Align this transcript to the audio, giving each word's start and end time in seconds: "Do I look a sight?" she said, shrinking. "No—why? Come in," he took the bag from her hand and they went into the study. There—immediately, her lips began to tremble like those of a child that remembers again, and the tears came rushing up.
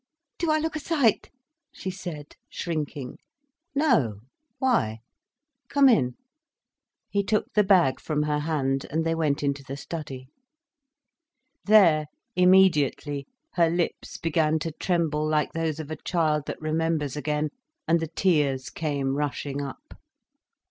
"Do 0.39 0.49
I 0.49 0.57
look 0.57 0.75
a 0.75 0.79
sight?" 0.79 1.29
she 1.71 1.91
said, 1.91 2.35
shrinking. 2.49 3.19
"No—why? 3.75 5.01
Come 5.69 5.87
in," 5.87 6.15
he 7.11 7.23
took 7.23 7.53
the 7.53 7.63
bag 7.63 7.99
from 7.99 8.23
her 8.23 8.39
hand 8.39 8.87
and 8.89 9.05
they 9.05 9.13
went 9.13 9.43
into 9.43 9.61
the 9.61 9.77
study. 9.77 10.25
There—immediately, 11.65 13.27
her 13.53 13.69
lips 13.69 14.17
began 14.17 14.57
to 14.57 14.71
tremble 14.71 15.27
like 15.29 15.53
those 15.53 15.79
of 15.79 15.91
a 15.91 15.97
child 16.03 16.47
that 16.47 16.59
remembers 16.59 17.15
again, 17.15 17.49
and 17.87 17.99
the 17.99 18.07
tears 18.07 18.71
came 18.71 19.13
rushing 19.15 19.61
up. 19.61 20.01